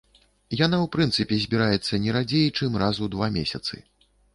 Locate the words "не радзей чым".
2.09-2.83